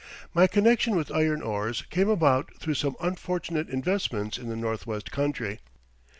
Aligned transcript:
My 0.33 0.47
connection 0.47 0.95
with 0.95 1.11
iron 1.11 1.43
ores 1.43 1.83
came 1.91 2.09
about 2.09 2.49
through 2.59 2.73
some 2.73 2.95
unfortunate 3.01 3.69
investments 3.69 4.39
in 4.39 4.49
the 4.49 4.55
Northwest 4.55 5.11
country. 5.11 5.59